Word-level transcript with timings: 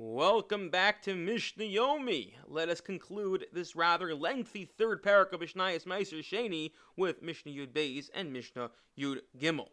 Welcome 0.00 0.70
back 0.70 1.02
to 1.02 1.16
Mishnah 1.16 1.64
Yomi. 1.64 2.34
Let 2.46 2.68
us 2.68 2.80
conclude 2.80 3.46
this 3.52 3.74
rather 3.74 4.14
lengthy 4.14 4.64
third 4.64 5.02
parak 5.02 5.32
of 5.32 5.40
Mishnayos 5.40 5.86
Meiser 5.86 6.22
Sheni 6.22 6.70
with 6.96 7.20
Mishnah 7.20 7.50
Yud 7.50 7.72
Beis 7.72 8.08
and 8.14 8.32
Mishnah 8.32 8.70
Yud 8.96 9.22
Gimel. 9.36 9.66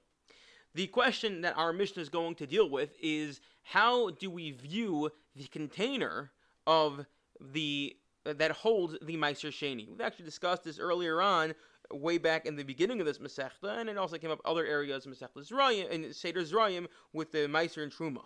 The 0.74 0.88
question 0.88 1.42
that 1.42 1.56
our 1.56 1.72
Mishnah 1.72 2.02
is 2.02 2.10
going 2.10 2.34
to 2.36 2.48
deal 2.48 2.68
with 2.68 2.96
is 3.00 3.40
how 3.62 4.10
do 4.10 4.32
we 4.32 4.50
view 4.50 5.12
the 5.36 5.46
container 5.46 6.32
of 6.66 7.06
the 7.40 7.96
that 8.24 8.50
holds 8.50 8.98
the 9.04 9.18
Meiser 9.18 9.52
Sheni? 9.52 9.88
We've 9.88 10.02
actually 10.02 10.26
discussed 10.26 10.64
this 10.64 10.80
earlier 10.80 11.22
on 11.22 11.54
way 11.92 12.18
back 12.18 12.48
in 12.48 12.56
the 12.56 12.64
beginning 12.64 13.00
of 13.00 13.06
this 13.06 13.20
Masechta, 13.20 13.78
and 13.78 13.92
it 13.92 13.98
also 14.00 14.18
came 14.18 14.32
up 14.32 14.42
other 14.44 14.66
areas 14.66 15.06
of 15.06 15.14
Masechta 15.14 15.48
Zrayim 15.48 15.94
and 15.94 16.16
Seder 16.16 16.42
Zrayim 16.42 16.88
with 17.14 17.32
the 17.32 17.48
Meiser 17.48 17.84
and 17.84 17.92
Truma. 17.92 18.24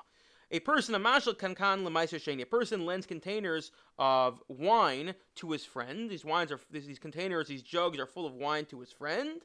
A 0.51 0.59
person, 0.59 0.95
a 0.95 0.99
mashal 0.99 1.35
kankan 1.37 1.83
lemaiser 1.83 2.19
sheni. 2.19 2.41
A 2.41 2.45
person 2.45 2.83
lends 2.83 3.05
containers 3.05 3.71
of 3.99 4.41
wine 4.47 5.13
to 5.35 5.51
his 5.51 5.63
friend. 5.63 6.09
These 6.09 6.25
wines 6.25 6.51
are 6.51 6.59
these 6.71 6.97
containers, 6.97 7.47
these 7.47 7.61
jugs 7.61 7.99
are 7.99 8.07
full 8.07 8.25
of 8.25 8.33
wine 8.33 8.65
to 8.65 8.79
his 8.79 8.91
friend. 8.91 9.41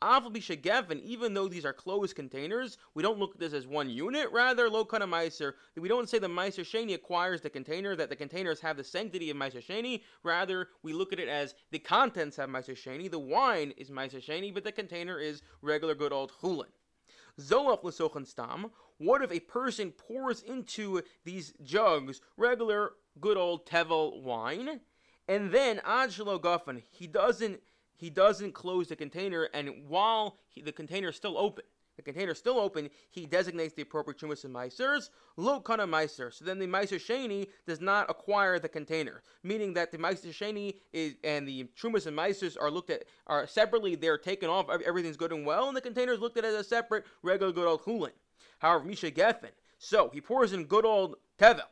And 0.00 1.00
even 1.00 1.34
though 1.34 1.48
these 1.48 1.64
are 1.64 1.72
closed 1.72 2.16
containers, 2.16 2.76
we 2.94 3.02
don't 3.02 3.18
look 3.18 3.34
at 3.34 3.40
this 3.40 3.54
as 3.54 3.66
one 3.66 3.88
unit. 3.88 4.30
Rather, 4.30 4.68
lo 4.68 4.84
kana 4.84 5.06
meiser. 5.06 5.54
We 5.74 5.88
don't 5.88 6.08
say 6.08 6.18
the 6.18 6.26
meiser 6.26 6.64
sheni 6.64 6.94
acquires 6.94 7.40
the 7.40 7.48
container, 7.48 7.96
that 7.96 8.10
the 8.10 8.16
containers 8.16 8.60
have 8.60 8.76
the 8.76 8.84
sanctity 8.84 9.30
of 9.30 9.36
meiser 9.36 9.64
sheni. 9.64 10.02
Rather, 10.22 10.68
we 10.82 10.92
look 10.92 11.14
at 11.14 11.18
it 11.18 11.28
as 11.28 11.54
the 11.70 11.78
contents 11.78 12.36
have 12.36 12.50
meiser 12.50 12.76
sheni. 12.76 13.10
The 13.10 13.18
wine 13.18 13.72
is 13.78 13.90
meiser 13.90 14.22
sheni, 14.22 14.52
but 14.52 14.64
the 14.64 14.72
container 14.72 15.18
is 15.18 15.42
regular 15.62 15.94
good 15.94 16.12
old 16.12 16.32
chulin. 16.42 16.66
Zolaf 17.40 17.84
l'sochan 17.84 18.26
stam. 18.26 18.70
What 18.98 19.22
if 19.22 19.30
a 19.30 19.40
person 19.40 19.92
pours 19.92 20.42
into 20.42 21.02
these 21.24 21.52
jugs 21.62 22.20
regular 22.36 22.92
good 23.20 23.36
old 23.36 23.66
tevel 23.66 24.22
wine, 24.22 24.80
and 25.28 25.52
then 25.52 25.80
ad 25.84 26.10
guffin 26.10 26.82
he 26.90 27.06
doesn't 27.06 27.60
he 27.98 28.10
doesn't 28.10 28.52
close 28.52 28.88
the 28.88 28.96
container, 28.96 29.44
and 29.54 29.88
while 29.88 30.38
he, 30.48 30.60
the 30.60 30.72
container 30.72 31.08
is 31.08 31.16
still 31.16 31.38
open, 31.38 31.64
the 31.96 32.02
container 32.02 32.34
still 32.34 32.58
open, 32.58 32.90
he 33.10 33.26
designates 33.26 33.74
the 33.74 33.82
appropriate 33.82 34.18
Trumas 34.18 34.44
and 34.44 34.54
Meisers, 34.54 35.10
lo 35.36 35.60
kana 35.60 35.86
Meiser. 35.86 36.32
So 36.32 36.44
then 36.44 36.58
the 36.58 36.66
Meiser 36.66 37.00
Shani 37.00 37.48
does 37.66 37.80
not 37.80 38.10
acquire 38.10 38.58
the 38.58 38.68
container, 38.68 39.22
meaning 39.42 39.72
that 39.74 39.90
the 39.90 39.98
Meiser 39.98 40.28
Shani 40.28 40.74
is, 40.92 41.14
and 41.24 41.48
the 41.48 41.68
Trumas 41.80 42.06
and 42.06 42.16
Meisers 42.16 42.56
are 42.60 42.70
looked 42.70 42.90
at 42.90 43.04
are 43.26 43.46
separately, 43.46 43.94
they're 43.94 44.18
taken 44.18 44.50
off, 44.50 44.68
everything's 44.84 45.16
good 45.16 45.32
and 45.32 45.46
well, 45.46 45.68
and 45.68 45.76
the 45.76 45.80
container 45.80 46.12
is 46.12 46.20
looked 46.20 46.36
at 46.36 46.44
as 46.44 46.54
a 46.54 46.64
separate, 46.64 47.04
regular 47.22 47.52
good 47.52 47.66
old 47.66 47.82
Hulin. 47.82 48.12
However, 48.58 48.84
Misha 48.84 49.10
Geffen, 49.10 49.50
so 49.78 50.10
he 50.12 50.20
pours 50.20 50.52
in 50.52 50.64
good 50.64 50.84
old 50.84 51.16
Tevel, 51.38 51.62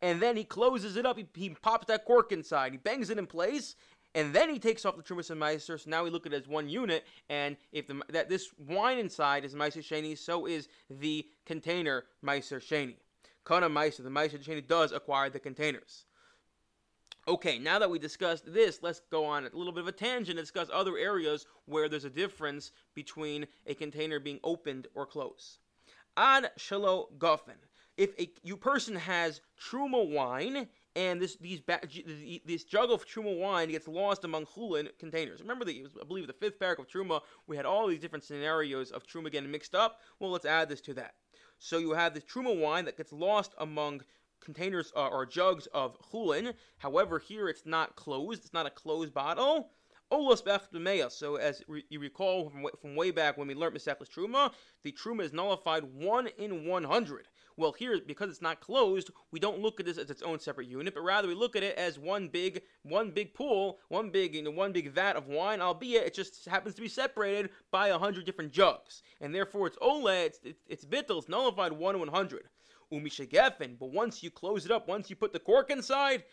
and 0.00 0.20
then 0.20 0.36
he 0.36 0.44
closes 0.44 0.96
it 0.96 1.06
up, 1.06 1.18
he, 1.18 1.26
he 1.34 1.50
pops 1.50 1.86
that 1.86 2.04
cork 2.04 2.32
inside, 2.32 2.72
he 2.72 2.78
bangs 2.78 3.10
it 3.10 3.18
in 3.18 3.26
place, 3.26 3.76
and 4.18 4.34
then 4.34 4.50
he 4.50 4.58
takes 4.58 4.84
off 4.84 4.96
the 4.96 5.02
Trumas 5.02 5.30
and 5.30 5.40
Meiser. 5.40 5.78
So 5.78 5.88
now 5.88 6.02
we 6.02 6.10
look 6.10 6.26
at 6.26 6.32
it 6.32 6.42
as 6.42 6.48
one 6.48 6.68
unit, 6.68 7.06
and 7.28 7.56
if 7.70 7.86
the, 7.86 8.02
that 8.08 8.28
this 8.28 8.50
wine 8.58 8.98
inside 8.98 9.44
is 9.44 9.54
Meiser 9.54 9.78
Sheni, 9.80 10.18
so 10.18 10.46
is 10.46 10.68
the 10.90 11.24
container 11.46 12.04
Meiser 12.24 12.58
Sheni. 12.58 12.96
Kana 13.44 13.70
Meiser, 13.70 14.02
the 14.02 14.10
Meiser 14.10 14.42
Sheni 14.42 14.66
does 14.66 14.90
acquire 14.90 15.30
the 15.30 15.38
containers. 15.38 16.04
Okay, 17.28 17.60
now 17.60 17.78
that 17.78 17.90
we 17.90 18.00
discussed 18.00 18.52
this, 18.52 18.80
let's 18.82 19.02
go 19.12 19.24
on 19.24 19.46
a 19.46 19.56
little 19.56 19.72
bit 19.72 19.82
of 19.82 19.88
a 19.88 19.92
tangent 19.92 20.36
and 20.36 20.38
discuss 20.38 20.68
other 20.72 20.98
areas 20.98 21.46
where 21.66 21.88
there's 21.88 22.04
a 22.04 22.10
difference 22.10 22.72
between 22.96 23.46
a 23.68 23.74
container 23.74 24.18
being 24.18 24.40
opened 24.42 24.88
or 24.96 25.06
closed. 25.06 25.58
Ad 26.16 26.50
Shalo 26.58 27.06
Guffin. 27.18 27.54
If 27.96 28.18
a 28.18 28.30
you 28.42 28.56
person 28.56 28.96
has 28.96 29.40
truma 29.60 30.10
wine 30.10 30.68
and 30.96 31.20
this 31.20 31.36
these 31.36 31.60
ba- 31.60 31.80
this 32.44 32.64
jug 32.64 32.90
of 32.90 33.06
truma 33.06 33.38
wine 33.38 33.70
gets 33.70 33.88
lost 33.88 34.24
among 34.24 34.46
chulin 34.46 34.88
containers. 34.98 35.40
Remember 35.40 35.64
the 35.64 35.86
I 36.00 36.04
believe 36.04 36.26
the 36.26 36.32
fifth 36.32 36.58
parak 36.58 36.78
of 36.78 36.88
truma 36.88 37.20
we 37.46 37.56
had 37.56 37.66
all 37.66 37.86
these 37.86 38.00
different 38.00 38.24
scenarios 38.24 38.90
of 38.90 39.06
truma 39.06 39.30
getting 39.30 39.50
mixed 39.50 39.74
up. 39.74 40.00
Well, 40.18 40.30
let's 40.30 40.44
add 40.44 40.68
this 40.68 40.80
to 40.82 40.94
that. 40.94 41.14
So 41.58 41.78
you 41.78 41.92
have 41.92 42.14
the 42.14 42.20
truma 42.20 42.58
wine 42.58 42.84
that 42.84 42.96
gets 42.96 43.12
lost 43.12 43.54
among 43.58 44.02
containers 44.40 44.92
uh, 44.96 45.08
or 45.08 45.26
jugs 45.26 45.66
of 45.74 45.96
chulin. 46.10 46.54
However, 46.78 47.18
here 47.18 47.48
it's 47.48 47.66
not 47.66 47.96
closed. 47.96 48.44
It's 48.44 48.54
not 48.54 48.66
a 48.66 48.70
closed 48.70 49.12
bottle. 49.12 49.70
Olos 50.10 51.12
So 51.12 51.36
as 51.36 51.62
re- 51.68 51.84
you 51.90 52.00
recall 52.00 52.48
from, 52.48 52.66
from 52.80 52.96
way 52.96 53.10
back 53.10 53.36
when 53.36 53.46
we 53.48 53.54
learned 53.54 53.76
Mesechus 53.76 54.08
Truma, 54.08 54.52
the 54.82 54.92
Truma 54.92 55.22
is 55.22 55.32
nullified 55.32 55.84
one 55.84 56.28
in 56.38 56.66
100. 56.66 57.28
Well, 57.58 57.72
here, 57.72 58.00
because 58.06 58.30
it's 58.30 58.40
not 58.40 58.60
closed, 58.60 59.10
we 59.32 59.40
don't 59.40 59.58
look 59.58 59.80
at 59.80 59.86
this 59.86 59.98
as 59.98 60.10
its 60.10 60.22
own 60.22 60.38
separate 60.38 60.68
unit, 60.68 60.94
but 60.94 61.02
rather 61.02 61.26
we 61.26 61.34
look 61.34 61.56
at 61.56 61.64
it 61.64 61.76
as 61.76 61.98
one 61.98 62.28
big, 62.28 62.62
one 62.84 63.10
big 63.10 63.34
pool, 63.34 63.80
one 63.88 64.10
big, 64.10 64.34
you 64.34 64.42
know, 64.42 64.52
one 64.52 64.72
big 64.72 64.92
vat 64.92 65.16
of 65.16 65.26
wine. 65.26 65.60
Albeit 65.60 66.06
it 66.06 66.14
just 66.14 66.46
happens 66.46 66.76
to 66.76 66.80
be 66.80 66.88
separated 66.88 67.50
by 67.72 67.88
a 67.88 67.98
hundred 67.98 68.24
different 68.24 68.52
jugs, 68.52 69.02
and 69.20 69.34
therefore 69.34 69.66
it's 69.66 69.78
ole, 69.80 70.06
it's 70.06 70.38
it's, 70.44 70.62
it's 70.68 70.84
bittel, 70.84 71.18
it's 71.18 71.28
nullified 71.28 71.72
one 71.72 71.96
in 71.96 72.00
one 72.00 72.08
hundred. 72.08 72.48
Umishagefen, 72.92 73.78
but 73.78 73.90
once 73.90 74.22
you 74.22 74.30
close 74.30 74.64
it 74.64 74.70
up, 74.70 74.88
once 74.88 75.10
you 75.10 75.16
put 75.16 75.32
the 75.32 75.38
cork 75.38 75.68
inside, 75.68 76.24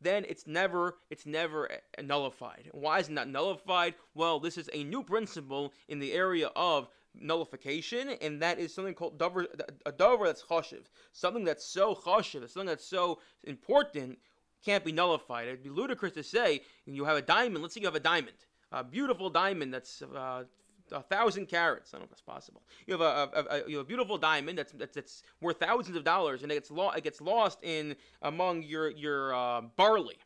then 0.00 0.24
it's 0.28 0.46
never 0.46 0.98
it's 1.10 1.26
never 1.26 1.68
nullified. 2.02 2.70
Why 2.72 2.98
is 2.98 3.08
it 3.08 3.12
not 3.12 3.28
nullified? 3.28 3.94
Well, 4.14 4.40
this 4.40 4.58
is 4.58 4.68
a 4.72 4.84
new 4.84 5.02
principle 5.02 5.72
in 5.88 5.98
the 5.98 6.12
area 6.12 6.50
of 6.54 6.88
nullification, 7.14 8.10
and 8.20 8.40
that 8.42 8.58
is 8.58 8.74
something 8.74 8.94
called 8.94 9.18
dover, 9.18 9.46
a 9.86 9.92
dover 9.92 10.26
that's 10.26 10.42
choshev, 10.42 10.84
something 11.12 11.44
that's 11.44 11.64
so 11.64 11.94
choshev, 11.94 12.48
something 12.48 12.66
that's 12.66 12.86
so 12.86 13.18
important 13.44 14.18
can't 14.64 14.84
be 14.84 14.92
nullified. 14.92 15.48
It'd 15.48 15.62
be 15.62 15.70
ludicrous 15.70 16.12
to 16.14 16.22
say 16.22 16.62
you 16.84 17.04
have 17.04 17.16
a 17.16 17.22
diamond. 17.22 17.62
Let's 17.62 17.74
say 17.74 17.80
you 17.80 17.86
have 17.86 17.94
a 17.94 18.00
diamond, 18.00 18.36
a 18.72 18.84
beautiful 18.84 19.30
diamond 19.30 19.72
that's 19.72 20.02
uh, 20.02 20.44
a 20.92 21.02
thousand 21.02 21.46
carats. 21.46 21.92
I 21.92 21.96
don't 21.96 22.02
know 22.02 22.04
if 22.04 22.10
that's 22.10 22.22
possible. 22.22 22.62
You 22.86 22.94
have 22.94 23.00
a, 23.00 23.28
a, 23.34 23.44
a, 23.56 23.68
you 23.68 23.76
have 23.78 23.86
a 23.86 23.88
beautiful 23.88 24.18
diamond 24.18 24.58
that's, 24.58 24.72
that's, 24.72 24.94
that's 24.94 25.22
worth 25.40 25.58
thousands 25.58 25.96
of 25.96 26.04
dollars, 26.04 26.42
and 26.42 26.50
it 26.50 26.56
gets 26.56 26.70
lo- 26.70 26.90
it 26.90 27.04
gets 27.04 27.20
lost 27.20 27.58
in 27.62 27.96
among 28.22 28.62
your 28.62 28.90
your 28.90 29.34
uh, 29.34 29.62
barley. 29.76 30.18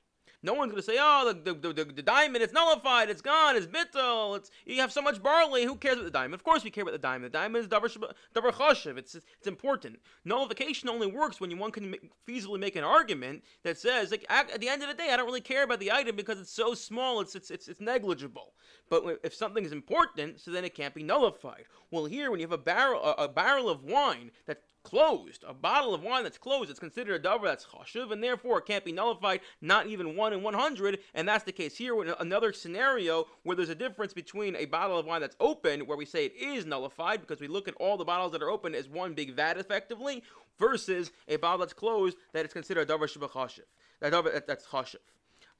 No 0.44 0.52
one's 0.52 0.72
going 0.72 0.82
to 0.82 0.86
say, 0.86 0.98
oh, 1.00 1.32
the, 1.32 1.54
the, 1.54 1.72
the, 1.72 1.84
the, 1.86 2.02
diamond, 2.02 2.44
it's 2.44 2.52
nullified, 2.52 3.08
it's 3.08 3.22
gone, 3.22 3.56
it's 3.56 3.66
bittel, 3.66 4.36
it's, 4.36 4.50
you 4.66 4.78
have 4.82 4.92
so 4.92 5.00
much 5.00 5.22
barley, 5.22 5.64
who 5.64 5.74
cares 5.74 5.94
about 5.94 6.04
the 6.04 6.10
diamond? 6.10 6.34
Of 6.34 6.44
course 6.44 6.62
we 6.62 6.70
care 6.70 6.82
about 6.82 6.92
the 6.92 6.98
diamond. 6.98 7.32
The 7.32 7.38
diamond 7.38 7.64
is 7.64 7.68
davar, 7.68 8.52
chashiv, 8.52 8.98
it's, 8.98 9.14
it's 9.14 9.46
important. 9.46 9.98
Nullification 10.26 10.90
only 10.90 11.06
works 11.06 11.40
when 11.40 11.50
you, 11.50 11.56
one 11.56 11.70
can 11.70 11.94
feasibly 12.28 12.60
make 12.60 12.76
an 12.76 12.84
argument 12.84 13.42
that 13.62 13.78
says, 13.78 14.10
like, 14.10 14.26
at, 14.28 14.50
at, 14.50 14.60
the 14.60 14.68
end 14.68 14.82
of 14.82 14.88
the 14.88 14.94
day, 14.94 15.08
I 15.10 15.16
don't 15.16 15.24
really 15.24 15.40
care 15.40 15.64
about 15.64 15.80
the 15.80 15.90
item 15.90 16.14
because 16.14 16.38
it's 16.38 16.52
so 16.52 16.74
small, 16.74 17.22
it's, 17.22 17.34
it's, 17.34 17.50
it's, 17.50 17.66
it's 17.66 17.80
negligible. 17.80 18.52
But 18.90 19.20
if 19.24 19.34
something 19.34 19.64
is 19.64 19.72
important, 19.72 20.40
so 20.40 20.50
then 20.50 20.66
it 20.66 20.74
can't 20.74 20.92
be 20.92 21.02
nullified. 21.02 21.64
Well, 21.90 22.04
here, 22.04 22.30
when 22.30 22.40
you 22.40 22.44
have 22.44 22.52
a 22.52 22.58
barrel, 22.58 23.02
a, 23.02 23.24
a 23.24 23.28
barrel 23.28 23.70
of 23.70 23.82
wine 23.84 24.30
that 24.44 24.60
closed. 24.84 25.44
A 25.48 25.52
bottle 25.52 25.94
of 25.94 26.02
wine 26.02 26.22
that's 26.22 26.38
closed 26.38 26.70
is 26.70 26.78
considered 26.78 27.24
a 27.24 27.28
davar 27.28 27.46
that's 27.46 27.66
chashuv, 27.66 28.12
and 28.12 28.22
therefore 28.22 28.58
it 28.58 28.66
can't 28.66 28.84
be 28.84 28.92
nullified, 28.92 29.40
not 29.60 29.86
even 29.88 30.14
1 30.14 30.32
in 30.32 30.42
100, 30.42 31.00
and 31.14 31.26
that's 31.26 31.42
the 31.42 31.52
case 31.52 31.76
here 31.76 31.96
with 31.96 32.14
another 32.20 32.52
scenario 32.52 33.26
where 33.42 33.56
there's 33.56 33.70
a 33.70 33.74
difference 33.74 34.12
between 34.12 34.54
a 34.54 34.66
bottle 34.66 34.98
of 34.98 35.06
wine 35.06 35.20
that's 35.20 35.36
open, 35.40 35.86
where 35.86 35.96
we 35.96 36.04
say 36.04 36.26
it 36.26 36.34
is 36.36 36.64
nullified, 36.66 37.20
because 37.20 37.40
we 37.40 37.48
look 37.48 37.66
at 37.66 37.74
all 37.80 37.96
the 37.96 38.04
bottles 38.04 38.30
that 38.32 38.42
are 38.42 38.50
open 38.50 38.74
as 38.74 38.88
one 38.88 39.14
big 39.14 39.34
vat 39.34 39.56
effectively, 39.56 40.22
versus 40.58 41.10
a 41.26 41.36
bottle 41.36 41.58
that's 41.58 41.72
closed 41.72 42.16
that 42.32 42.44
is 42.44 42.52
considered 42.52 42.88
a 42.88 42.92
davar 42.92 43.10
shebachashiv. 43.10 43.64
That 44.00 44.46
that's 44.46 44.66
chashuv. 44.66 44.96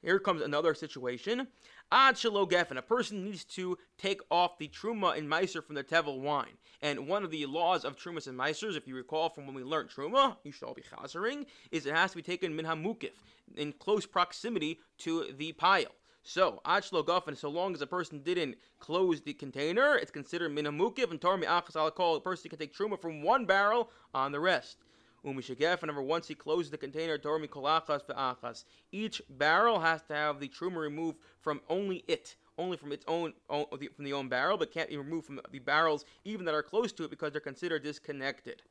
Here 0.01 0.19
comes 0.19 0.41
another 0.41 0.73
situation. 0.73 1.47
Ad 1.91 2.15
shelo 2.15 2.49
gefen. 2.49 2.77
A 2.77 2.81
person 2.81 3.23
needs 3.23 3.43
to 3.45 3.77
take 3.97 4.21
off 4.29 4.57
the 4.57 4.67
truma 4.67 5.17
and 5.17 5.29
meiser 5.29 5.63
from 5.63 5.75
the 5.75 5.83
tevel 5.83 6.19
wine. 6.19 6.57
And 6.81 7.07
one 7.07 7.23
of 7.23 7.31
the 7.31 7.45
laws 7.45 7.85
of 7.85 7.95
trumas 7.95 8.27
and 8.27 8.37
meisers, 8.37 8.75
if 8.75 8.87
you 8.87 8.95
recall 8.95 9.29
from 9.29 9.45
when 9.45 9.55
we 9.55 9.63
learned 9.63 9.89
truma, 9.89 10.37
you 10.43 10.51
should 10.51 10.65
all 10.65 10.73
be 10.73 10.83
chazering, 10.83 11.45
is 11.71 11.85
it 11.85 11.93
has 11.93 12.11
to 12.11 12.17
be 12.17 12.23
taken 12.23 12.55
min 12.55 12.65
hamukif, 12.65 13.13
in 13.55 13.73
close 13.73 14.05
proximity 14.05 14.79
to 14.99 15.31
the 15.37 15.53
pile. 15.53 15.95
So, 16.23 16.59
ad 16.65 16.83
shelo 16.83 17.05
gefen, 17.05 17.37
so 17.37 17.49
long 17.49 17.75
as 17.75 17.81
a 17.81 17.87
person 17.87 18.19
didn't 18.19 18.57
close 18.79 19.21
the 19.21 19.33
container, 19.33 19.95
it's 19.95 20.11
considered 20.11 20.53
min 20.53 20.65
hamukif, 20.65 21.11
and 21.11 21.21
tormi 21.21 21.45
achas 21.45 21.75
al 21.75 22.15
a 22.15 22.21
person 22.21 22.49
can 22.49 22.59
take 22.59 22.73
truma 22.73 22.99
from 22.99 23.21
one 23.21 23.45
barrel 23.45 23.91
on 24.13 24.31
the 24.31 24.39
rest. 24.39 24.77
Umishagef, 25.25 25.81
and 25.81 25.87
number 25.87 26.01
once 26.01 26.27
he 26.27 26.35
closes 26.35 26.71
the 26.71 26.77
container, 26.77 27.17
Tormi 27.17 27.47
kolachas 27.47 28.05
ve'achas. 28.05 28.63
Each 28.91 29.21
barrel 29.29 29.79
has 29.79 30.01
to 30.03 30.13
have 30.13 30.39
the 30.39 30.47
truma 30.47 30.77
removed 30.77 31.17
from 31.41 31.61
only 31.67 32.03
it, 32.07 32.35
only 32.57 32.77
from 32.77 32.91
its 32.91 33.03
own, 33.07 33.33
own 33.49 33.65
from 33.95 34.05
the 34.05 34.13
own 34.13 34.29
barrel, 34.29 34.57
but 34.57 34.71
can't 34.71 34.89
be 34.89 34.97
removed 34.97 35.25
from 35.25 35.39
the 35.51 35.59
barrels 35.59 36.05
even 36.23 36.45
that 36.45 36.53
are 36.53 36.63
close 36.63 36.91
to 36.93 37.03
it 37.03 37.09
because 37.09 37.31
they're 37.31 37.41
considered 37.41 37.83
disconnected. 37.83 38.61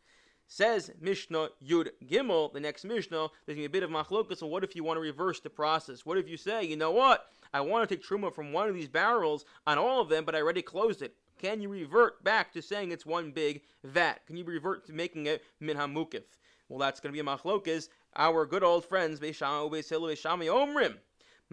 Says 0.47 0.91
Mishnah 1.01 1.49
Yud 1.67 1.89
Gimel, 2.06 2.53
the 2.53 2.61
next 2.61 2.85
Mishnah, 2.85 3.29
there's 3.47 3.57
going 3.57 3.62
to 3.62 3.62
be 3.62 3.65
a 3.65 3.71
bit 3.71 3.83
of 3.83 3.91
machlokas. 3.91 4.39
So, 4.39 4.47
what 4.47 4.62
if 4.62 4.77
you 4.77 4.85
want 4.85 4.99
to 4.99 5.00
reverse 5.00 5.41
the 5.41 5.50
process? 5.50 6.05
What 6.05 6.19
if 6.19 6.29
you 6.29 6.37
say, 6.37 6.65
you 6.65 6.77
know 6.77 6.91
what? 6.91 7.27
I 7.53 7.62
want 7.62 7.89
to 7.89 7.95
take 7.95 8.05
truma 8.05 8.33
from 8.35 8.53
one 8.53 8.69
of 8.69 8.75
these 8.75 8.89
barrels 8.89 9.45
on 9.67 9.79
all 9.79 10.00
of 10.00 10.09
them, 10.09 10.25
but 10.25 10.35
I 10.35 10.43
already 10.43 10.62
closed 10.62 11.03
it. 11.03 11.17
Can 11.41 11.61
you 11.61 11.69
revert 11.69 12.23
back 12.25 12.53
to 12.53 12.63
saying 12.63 12.93
it's 12.93 13.05
one 13.07 13.31
big 13.31 13.63
vat? 13.83 14.27
Can 14.27 14.37
you 14.37 14.45
revert 14.45 14.87
to 14.87 14.93
making 14.93 15.27
it 15.27 15.43
min 15.61 15.77
hamukif? 15.77 16.23
Well, 16.69 16.79
that's 16.79 17.01
going 17.01 17.15
to 17.15 17.23
be 17.23 17.29
a. 17.29 17.89
Our 18.17 18.47
good 18.47 18.63
old 18.63 18.85
friends 18.85 19.21
Beis 19.21 19.35
Shammai 19.35 19.69
Ubeisilu 19.69 20.13
Beis 20.13 20.19
Shammai 20.19 20.47
Omrim. 20.47 20.97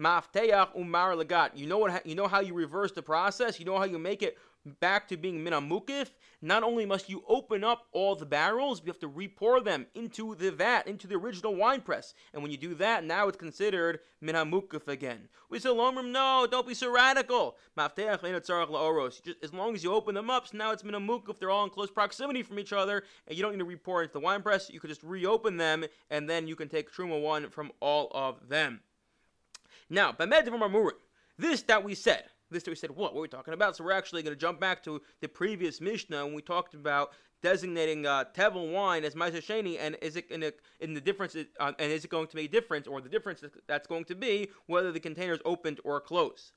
Mafteach 0.00 0.74
umar 0.76 1.14
lagat. 1.14 1.50
You 1.54 1.66
know 1.66 1.78
what? 1.78 2.06
You 2.06 2.14
know 2.14 2.28
how 2.28 2.40
you 2.40 2.54
reverse 2.54 2.92
the 2.92 3.02
process. 3.02 3.58
You 3.58 3.66
know 3.66 3.78
how 3.78 3.84
you 3.84 3.98
make 3.98 4.22
it 4.22 4.38
back 4.64 5.08
to 5.08 5.16
being 5.16 5.44
minamukif, 5.44 6.10
not 6.40 6.62
only 6.62 6.86
must 6.86 7.08
you 7.08 7.22
open 7.28 7.62
up 7.62 7.86
all 7.92 8.14
the 8.16 8.26
barrels, 8.26 8.80
you 8.80 8.86
have 8.90 8.98
to 9.00 9.08
repour 9.08 9.62
them 9.62 9.86
into 9.94 10.34
the 10.34 10.50
vat, 10.50 10.86
into 10.86 11.06
the 11.06 11.14
original 11.14 11.54
wine 11.54 11.80
press. 11.80 12.14
And 12.32 12.42
when 12.42 12.50
you 12.50 12.58
do 12.58 12.74
that, 12.74 13.04
now 13.04 13.28
it's 13.28 13.36
considered 13.36 14.00
minamukif 14.22 14.88
again. 14.88 15.28
We 15.48 15.58
say, 15.58 15.68
Lomrim, 15.68 16.10
no, 16.10 16.46
don't 16.50 16.66
be 16.66 16.74
so 16.74 16.92
radical. 16.92 17.56
Just 17.76 19.36
as 19.42 19.52
long 19.52 19.74
as 19.74 19.84
you 19.84 19.92
open 19.92 20.14
them 20.14 20.30
up, 20.30 20.48
so 20.48 20.56
now 20.58 20.72
it's 20.72 20.82
minamukif, 20.82 21.38
they're 21.38 21.50
all 21.50 21.64
in 21.64 21.70
close 21.70 21.90
proximity 21.90 22.42
from 22.42 22.58
each 22.58 22.72
other, 22.72 23.04
and 23.26 23.36
you 23.36 23.42
don't 23.42 23.52
need 23.52 23.58
to 23.58 23.64
repour 23.64 24.02
into 24.02 24.12
the 24.12 24.20
wine 24.20 24.42
press. 24.42 24.70
You 24.70 24.80
could 24.80 24.90
just 24.90 25.02
reopen 25.02 25.56
them, 25.56 25.84
and 26.10 26.28
then 26.28 26.48
you 26.48 26.56
can 26.56 26.68
take 26.68 26.92
Truma 26.92 27.20
1 27.20 27.50
from 27.50 27.70
all 27.80 28.10
of 28.12 28.48
them. 28.48 28.80
Now, 29.90 30.14
this 31.38 31.62
that 31.62 31.84
we 31.84 31.94
said, 31.94 32.24
this 32.52 32.66
we 32.66 32.74
said, 32.74 32.90
what? 32.90 33.14
were 33.14 33.22
we 33.22 33.28
talking 33.28 33.54
about? 33.54 33.76
So 33.76 33.84
we're 33.84 33.92
actually 33.92 34.22
going 34.22 34.34
to 34.34 34.40
jump 34.40 34.60
back 34.60 34.82
to 34.84 35.00
the 35.20 35.28
previous 35.28 35.80
Mishnah 35.80 36.24
when 36.24 36.34
we 36.34 36.42
talked 36.42 36.74
about 36.74 37.12
designating 37.42 38.06
uh, 38.06 38.24
Tevel 38.34 38.72
wine 38.72 39.04
as 39.04 39.14
Ma'aser 39.14 39.42
Sheni, 39.42 39.76
and 39.80 39.96
is 40.00 40.16
it 40.16 40.30
in, 40.30 40.44
a, 40.44 40.52
in 40.80 40.94
the 40.94 41.00
difference, 41.00 41.36
uh, 41.36 41.72
and 41.78 41.92
is 41.92 42.04
it 42.04 42.08
going 42.08 42.28
to 42.28 42.36
make 42.36 42.48
a 42.48 42.52
difference, 42.52 42.86
or 42.86 43.00
the 43.00 43.08
difference 43.08 43.42
that's 43.66 43.86
going 43.86 44.04
to 44.04 44.14
be 44.14 44.48
whether 44.66 44.92
the 44.92 45.00
container 45.00 45.32
is 45.32 45.40
opened 45.44 45.80
or 45.84 46.00
closed. 46.00 46.52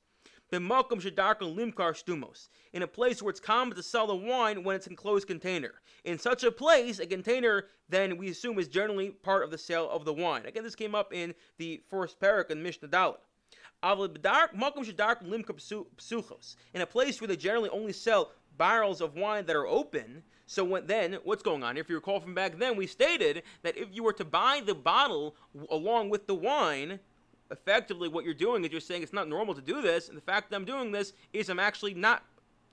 B'makom 0.52 1.02
shedarkon 1.02 1.56
limkar 1.56 1.92
stumos, 1.92 2.48
in 2.72 2.82
a 2.82 2.86
place 2.86 3.20
where 3.20 3.30
it's 3.30 3.40
common 3.40 3.74
to 3.74 3.82
sell 3.82 4.06
the 4.06 4.14
wine 4.14 4.62
when 4.62 4.76
it's 4.76 4.86
in 4.86 4.94
closed 4.94 5.26
container. 5.26 5.74
In 6.04 6.18
such 6.18 6.44
a 6.44 6.52
place, 6.52 7.00
a 7.00 7.06
container 7.06 7.64
then 7.88 8.16
we 8.16 8.30
assume 8.30 8.58
is 8.58 8.68
generally 8.68 9.10
part 9.10 9.42
of 9.44 9.50
the 9.50 9.58
sale 9.58 9.90
of 9.90 10.04
the 10.04 10.12
wine. 10.12 10.46
Again, 10.46 10.62
this 10.62 10.76
came 10.76 10.94
up 10.94 11.12
in 11.12 11.34
the 11.58 11.82
first 11.88 12.20
parak 12.20 12.50
in 12.50 12.62
Mishnah 12.62 12.88
Dalit. 12.88 13.16
In 16.74 16.80
a 16.80 16.86
place 16.86 17.20
where 17.20 17.28
they 17.28 17.36
generally 17.36 17.70
only 17.70 17.92
sell 17.92 18.32
barrels 18.58 19.00
of 19.00 19.14
wine 19.14 19.46
that 19.46 19.56
are 19.56 19.66
open. 19.66 20.22
So 20.46 20.64
when, 20.64 20.86
then, 20.86 21.18
what's 21.24 21.42
going 21.42 21.62
on? 21.62 21.76
If 21.76 21.88
you 21.88 21.96
recall 21.96 22.20
from 22.20 22.34
back 22.34 22.58
then, 22.58 22.76
we 22.76 22.86
stated 22.86 23.42
that 23.62 23.76
if 23.76 23.88
you 23.92 24.02
were 24.02 24.12
to 24.14 24.24
buy 24.24 24.62
the 24.64 24.74
bottle 24.74 25.34
along 25.70 26.08
with 26.08 26.26
the 26.26 26.34
wine, 26.34 27.00
effectively 27.50 28.08
what 28.08 28.24
you're 28.24 28.34
doing 28.34 28.64
is 28.64 28.72
you're 28.72 28.80
saying 28.80 29.02
it's 29.02 29.12
not 29.12 29.28
normal 29.28 29.54
to 29.54 29.60
do 29.60 29.82
this. 29.82 30.08
And 30.08 30.16
the 30.16 30.22
fact 30.22 30.50
that 30.50 30.56
I'm 30.56 30.64
doing 30.64 30.92
this 30.92 31.12
is 31.32 31.48
I'm 31.48 31.60
actually 31.60 31.94
not 31.94 32.24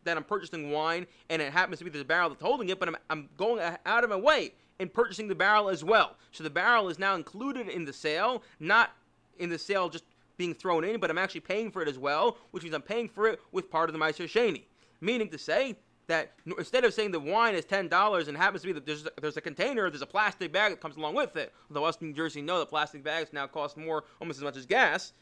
that 0.03 0.17
I'm 0.17 0.23
purchasing 0.23 0.71
wine 0.71 1.07
and 1.29 1.41
it 1.41 1.53
happens 1.53 1.79
to 1.79 1.85
be 1.85 1.89
the 1.89 2.03
barrel 2.03 2.29
that's 2.29 2.41
holding 2.41 2.69
it, 2.69 2.79
but 2.79 2.89
I'm, 2.89 2.97
I'm 3.09 3.29
going 3.37 3.61
out 3.85 4.03
of 4.03 4.09
my 4.09 4.15
way 4.17 4.53
and 4.79 4.93
purchasing 4.93 5.27
the 5.27 5.35
barrel 5.35 5.69
as 5.69 5.83
well. 5.83 6.17
So 6.31 6.43
the 6.43 6.49
barrel 6.49 6.89
is 6.89 6.99
now 6.99 7.15
included 7.15 7.69
in 7.69 7.85
the 7.85 7.93
sale, 7.93 8.43
not 8.59 8.91
in 9.39 9.49
the 9.49 9.57
sale 9.57 9.89
just 9.89 10.03
being 10.43 10.53
thrown 10.53 10.83
in, 10.83 10.99
but 10.99 11.09
I'm 11.09 11.17
actually 11.17 11.39
paying 11.41 11.71
for 11.71 11.81
it 11.81 11.87
as 11.87 11.97
well, 11.97 12.37
which 12.51 12.63
means 12.63 12.75
I'm 12.75 12.81
paying 12.81 13.07
for 13.07 13.27
it 13.27 13.39
with 13.53 13.71
part 13.71 13.89
of 13.89 13.93
the 13.93 13.99
Meiser 13.99 14.27
Sheni. 14.27 14.63
Meaning 14.99 15.29
to 15.29 15.37
say 15.37 15.77
that 16.07 16.33
instead 16.57 16.83
of 16.83 16.93
saying 16.93 17.11
the 17.11 17.19
wine 17.19 17.55
is 17.55 17.63
ten 17.63 17.87
dollars 17.87 18.27
and 18.27 18.35
happens 18.35 18.61
to 18.63 18.67
be 18.67 18.73
that 18.73 18.85
there's 18.85 19.05
a, 19.05 19.11
there's 19.21 19.37
a 19.37 19.41
container, 19.41 19.89
there's 19.89 20.01
a 20.01 20.05
plastic 20.05 20.51
bag 20.51 20.73
that 20.73 20.81
comes 20.81 20.97
along 20.97 21.15
with 21.15 21.37
it. 21.37 21.53
Although 21.69 21.85
us 21.85 21.97
in 22.01 22.07
New 22.09 22.13
Jersey 22.13 22.41
know 22.41 22.59
that 22.59 22.67
plastic 22.67 23.03
bags 23.03 23.31
now 23.31 23.47
cost 23.47 23.77
more, 23.77 24.03
almost 24.19 24.39
as 24.39 24.43
much 24.43 24.57
as 24.57 24.65
gas. 24.65 25.13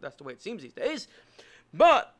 That's, 0.00 0.16
the 0.16 0.24
way 0.24 0.32
it 0.34 0.42
seems 0.42 0.62
these 0.62 0.72
days. 0.74 1.08
But 1.72 2.14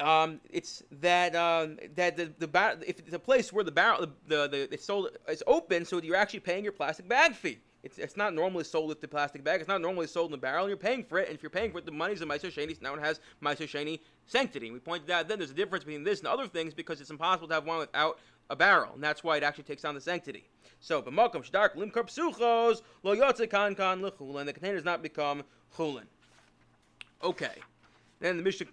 um, 0.00 0.40
it's 0.50 0.82
that 1.00 1.36
um, 1.36 1.78
that 1.94 2.16
the 2.16 2.32
the 2.38 2.48
bar- 2.48 2.78
if 2.84 2.98
it's 2.98 3.12
a 3.12 3.18
place 3.18 3.52
where 3.52 3.64
the 3.64 3.72
barrel 3.72 4.00
the 4.00 4.10
the, 4.26 4.48
the 4.48 4.74
it's 4.74 4.84
sold 4.84 5.10
is 5.28 5.44
open, 5.46 5.84
so 5.84 6.02
you're 6.02 6.16
actually 6.16 6.40
paying 6.40 6.64
your 6.64 6.72
plastic 6.72 7.08
bag 7.08 7.34
fee. 7.34 7.58
It's, 7.88 7.96
it's 7.96 8.16
not 8.18 8.34
normally 8.34 8.64
sold 8.64 8.90
with 8.90 9.00
the 9.00 9.08
plastic 9.08 9.42
bag. 9.42 9.60
It's 9.60 9.68
not 9.68 9.80
normally 9.80 10.08
sold 10.08 10.26
in 10.26 10.32
the 10.32 10.36
barrel. 10.36 10.64
And 10.64 10.68
You're 10.68 10.76
paying 10.76 11.02
for 11.02 11.18
it, 11.18 11.28
and 11.28 11.34
if 11.34 11.42
you're 11.42 11.48
paying 11.48 11.72
for 11.72 11.78
it, 11.78 11.86
the 11.86 11.90
money's 11.90 12.20
in 12.20 12.28
Meiser 12.28 12.52
Sheni. 12.52 12.72
So 12.72 12.80
now 12.82 12.94
it 12.94 13.00
has 13.00 13.20
Meiser 13.42 13.66
Sheni 13.66 14.00
sanctity. 14.26 14.70
we 14.70 14.78
pointed 14.78 15.10
out 15.10 15.26
then 15.26 15.38
there's 15.38 15.50
a 15.50 15.54
difference 15.54 15.84
between 15.84 16.04
this 16.04 16.18
and 16.18 16.28
other 16.28 16.46
things 16.46 16.74
because 16.74 17.00
it's 17.00 17.08
impossible 17.08 17.48
to 17.48 17.54
have 17.54 17.64
one 17.64 17.78
without 17.78 18.18
a 18.50 18.56
barrel, 18.56 18.92
and 18.94 19.02
that's 19.02 19.24
why 19.24 19.38
it 19.38 19.42
actually 19.42 19.64
takes 19.64 19.86
on 19.86 19.94
the 19.94 20.02
sanctity. 20.02 20.44
So, 20.80 21.00
b'makom 21.00 21.50
shdark 21.50 21.76
limkar 21.76 22.04
psuchos 22.04 22.82
lo 23.02 23.16
yotze 23.16 23.48
kan 23.48 23.74
kan 23.74 24.02
lechulin. 24.02 24.44
The 24.44 24.52
container 24.52 24.76
does 24.76 24.84
not 24.84 25.02
become 25.02 25.42
chulin. 25.74 26.04
Okay. 27.22 27.56
Then 28.20 28.36
the 28.36 28.42
Mishnah 28.42 28.66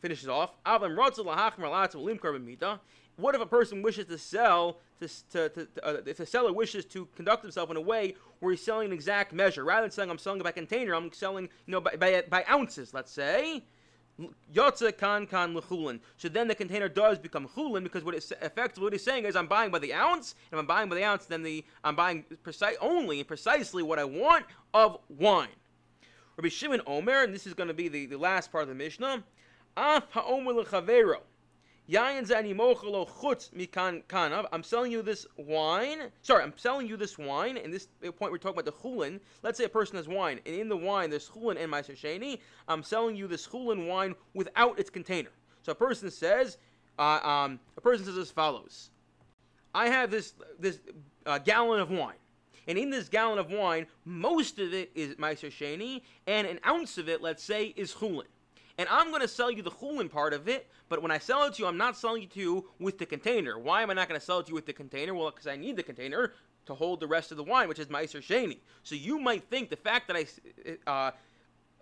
finishes 0.00 0.28
off. 0.28 0.50
Avim 0.64 0.96
rotzel 0.96 1.26
lahachmer 1.26 1.68
latzel 1.68 2.04
limkar 2.04 2.34
b'mita. 2.38 2.80
What 3.16 3.34
if 3.34 3.40
a 3.40 3.46
person 3.46 3.82
wishes 3.82 4.06
to 4.06 4.18
sell, 4.18 4.78
to, 5.00 5.08
to, 5.30 5.48
to 5.50 5.68
uh, 5.82 5.96
if 6.06 6.16
the 6.16 6.26
seller 6.26 6.52
wishes 6.52 6.84
to 6.86 7.06
conduct 7.14 7.42
himself 7.42 7.70
in 7.70 7.76
a 7.76 7.80
way 7.80 8.14
where 8.40 8.52
he's 8.52 8.64
selling 8.64 8.86
an 8.86 8.92
exact 8.92 9.32
measure, 9.32 9.64
rather 9.64 9.82
than 9.82 9.90
saying 9.90 10.10
I'm 10.10 10.18
selling 10.18 10.40
by 10.40 10.52
container, 10.52 10.94
I'm 10.94 11.12
selling 11.12 11.48
you 11.66 11.72
know 11.72 11.80
by, 11.80 11.96
by, 11.96 12.22
by 12.28 12.44
ounces, 12.48 12.94
let's 12.94 13.12
say. 13.12 13.62
Yotze 14.52 14.96
kan 14.96 15.26
kan 15.26 15.54
lechulin. 15.54 16.00
So 16.16 16.28
then 16.28 16.46
the 16.46 16.54
container 16.54 16.88
does 16.88 17.18
become 17.18 17.48
chulin 17.48 17.82
because 17.82 18.04
what 18.04 18.14
it's 18.14 18.30
effectively 18.30 18.84
what 18.84 18.92
he's 18.92 19.04
saying 19.04 19.24
is 19.24 19.36
I'm 19.36 19.46
buying 19.46 19.70
by 19.70 19.78
the 19.78 19.94
ounce. 19.94 20.34
If 20.50 20.58
I'm 20.58 20.66
buying 20.66 20.88
by 20.88 20.96
the 20.96 21.04
ounce, 21.04 21.26
then 21.26 21.42
the 21.42 21.64
I'm 21.82 21.96
buying 21.96 22.24
precise 22.42 22.76
only 22.80 23.24
precisely 23.24 23.82
what 23.82 23.98
I 23.98 24.04
want 24.04 24.44
of 24.74 24.98
wine. 25.08 25.48
Rabbi 26.36 26.48
Shimon 26.48 26.82
Omer, 26.86 27.24
and 27.24 27.34
this 27.34 27.46
is 27.46 27.54
going 27.54 27.68
to 27.68 27.74
be 27.74 27.88
the, 27.88 28.06
the 28.06 28.18
last 28.18 28.50
part 28.50 28.62
of 28.62 28.68
the 28.68 28.74
Mishnah. 28.74 29.22
Af 29.76 30.04
ha'omer. 30.10 30.64
I'm 31.88 32.24
selling 34.62 34.92
you 34.92 35.02
this 35.02 35.26
wine. 35.36 35.98
Sorry, 36.22 36.42
I'm 36.42 36.52
selling 36.56 36.86
you 36.86 36.96
this 36.96 37.18
wine. 37.18 37.56
And 37.56 37.72
this 37.72 37.88
point, 38.02 38.30
we're 38.30 38.38
talking 38.38 38.60
about 38.60 38.66
the 38.66 38.72
chulin. 38.72 39.18
Let's 39.42 39.58
say 39.58 39.64
a 39.64 39.68
person 39.68 39.96
has 39.96 40.06
wine, 40.06 40.38
and 40.46 40.54
in 40.54 40.68
the 40.68 40.76
wine 40.76 41.10
there's 41.10 41.28
chulin 41.28 41.60
and 41.60 41.72
ma'aser 41.72 41.96
sheni. 41.96 42.38
I'm 42.68 42.84
selling 42.84 43.16
you 43.16 43.26
this 43.26 43.48
chulin 43.48 43.88
wine 43.88 44.14
without 44.32 44.78
its 44.78 44.90
container. 44.90 45.30
So 45.62 45.72
a 45.72 45.74
person 45.74 46.10
says, 46.10 46.56
uh, 46.98 47.20
um, 47.22 47.58
a 47.76 47.80
person 47.80 48.06
says 48.06 48.16
as 48.16 48.30
follows: 48.30 48.90
I 49.74 49.88
have 49.88 50.10
this 50.10 50.34
this 50.60 50.78
uh, 51.26 51.38
gallon 51.38 51.80
of 51.80 51.90
wine. 51.90 52.14
And 52.68 52.78
in 52.78 52.90
this 52.90 53.08
gallon 53.08 53.40
of 53.40 53.50
wine, 53.50 53.88
most 54.04 54.60
of 54.60 54.72
it 54.72 54.92
is 54.94 55.16
Meiser 55.16 55.50
Sheni, 55.50 56.02
and 56.28 56.46
an 56.46 56.60
ounce 56.64 56.96
of 56.96 57.08
it, 57.08 57.20
let's 57.20 57.42
say, 57.42 57.74
is 57.76 57.92
Chulin 57.92 58.28
and 58.82 58.90
I'm 58.90 59.10
going 59.10 59.22
to 59.22 59.28
sell 59.28 59.48
you 59.48 59.62
the 59.62 59.70
chulin 59.70 60.10
part 60.10 60.34
of 60.34 60.48
it. 60.48 60.68
But 60.88 61.02
when 61.02 61.12
I 61.12 61.18
sell 61.18 61.44
it 61.44 61.54
to 61.54 61.62
you, 61.62 61.68
I'm 61.68 61.76
not 61.76 61.96
selling 61.96 62.24
it 62.24 62.32
to 62.32 62.40
you 62.40 62.68
with 62.80 62.98
the 62.98 63.06
container. 63.06 63.56
Why 63.56 63.80
am 63.80 63.90
I 63.90 63.94
not 63.94 64.08
going 64.08 64.18
to 64.18 64.26
sell 64.26 64.40
it 64.40 64.46
to 64.46 64.48
you 64.48 64.56
with 64.56 64.66
the 64.66 64.72
container? 64.72 65.14
Well, 65.14 65.30
because 65.30 65.46
I 65.46 65.54
need 65.54 65.76
the 65.76 65.84
container 65.84 66.32
to 66.66 66.74
hold 66.74 66.98
the 66.98 67.06
rest 67.06 67.30
of 67.30 67.36
the 67.36 67.44
wine, 67.44 67.68
which 67.68 67.78
is 67.78 67.86
Meiser 67.86 68.20
Sheni. 68.20 68.58
So 68.82 68.96
you 68.96 69.20
might 69.20 69.44
think 69.44 69.70
the 69.70 69.76
fact 69.76 70.08
that 70.08 70.16
I, 70.16 70.26
uh, 70.90 71.12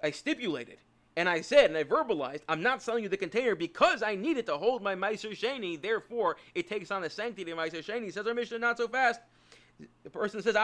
I 0.03 0.11
stipulated 0.11 0.77
and 1.17 1.27
I 1.27 1.41
said 1.41 1.71
and 1.71 1.77
I 1.79 1.85
verbalized, 1.85 2.43
I'm 2.51 2.63
not 2.63 2.83
selling 2.83 3.03
you 3.03 3.09
the 3.09 3.17
container 3.17 3.55
because 3.55 4.03
I 4.03 4.15
need 4.15 4.37
it 4.37 4.45
to 4.47 4.59
hold 4.59 4.83
my 4.83 4.95
Meiser 4.95 5.31
Sheni. 5.31 5.81
Therefore, 5.81 6.37
it 6.55 6.69
takes 6.69 6.91
on 6.91 7.01
the 7.01 7.09
sanctity 7.09 7.51
of 7.51 7.57
Meiser 7.57 7.83
Sheni. 7.83 8.13
Says 8.13 8.27
our 8.27 8.35
Mishnah, 8.35 8.59
not 8.59 8.77
so 8.77 8.89
fast. 8.89 9.21
The 10.03 10.11
person 10.11 10.43
says, 10.43 10.55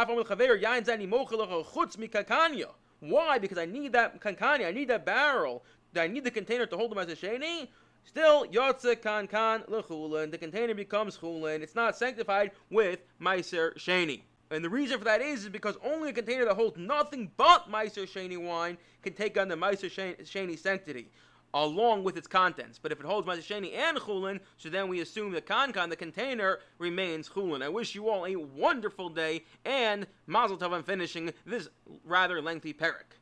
Why? 3.00 3.38
Because 3.38 3.59
I 3.59 3.64
need 3.64 3.93
that 3.93 4.21
kankani, 4.21 4.66
I 4.66 4.73
need 4.73 4.88
that 4.88 5.07
barrel 5.07 5.64
do 5.95 6.00
I 6.00 6.07
need 6.07 6.25
the 6.25 6.31
container 6.31 6.66
to 6.66 6.76
hold 6.76 6.90
them 6.90 6.99
as 6.99 7.09
a 7.09 7.16
sheni? 7.16 7.69
Still, 8.05 8.47
yotze 8.47 9.00
kan 9.00 9.26
kan 9.26 9.62
lechulin. 9.62 10.31
The 10.31 10.38
container 10.38 10.75
becomes 10.75 11.19
chulin. 11.19 11.61
It's 11.61 11.75
not 11.75 11.97
sanctified 11.97 12.52
with 12.71 13.00
meiser 13.21 13.76
sheni. 13.76 14.21
And 14.50 14.64
the 14.64 14.71
reason 14.71 14.99
for 14.99 15.05
that 15.05 15.21
is, 15.21 15.43
is 15.43 15.49
because 15.49 15.76
only 15.85 16.11
a 16.11 16.12
container 16.12 16.45
that 16.45 16.55
holds 16.55 16.76
nothing 16.76 17.33
but 17.37 17.71
meiser 17.71 18.07
sheni 18.07 18.38
wine 18.38 18.78
can 19.02 19.12
take 19.12 19.38
on 19.38 19.49
the 19.49 19.57
meiser 19.57 19.90
sheni 19.90 20.59
sanctity 20.59 21.09
along 21.55 22.05
with 22.05 22.16
its 22.16 22.26
contents. 22.26 22.78
But 22.78 22.93
if 22.93 23.00
it 23.00 23.07
holds 23.07 23.26
Meiser 23.26 23.38
Sheni 23.38 23.75
and 23.75 23.97
Chulin, 23.99 24.40
so 24.59 24.69
then 24.69 24.88
we 24.88 25.00
assume 25.00 25.33
the 25.33 25.40
Kankan, 25.40 25.88
the 25.88 25.97
container, 25.97 26.61
remains 26.78 27.28
Chulin. 27.28 27.62
I 27.62 27.69
wish 27.69 27.95
you 27.95 28.09
all 28.09 28.26
a 28.26 28.37
wonderful 28.37 29.09
day 29.09 29.45
and 29.64 30.07
Mazel 30.26 30.59
Tov 30.59 30.73
on 30.73 30.83
finishing 30.83 31.33
this 31.47 31.69
rather 32.05 32.43
lengthy 32.43 32.75
parak. 32.75 33.15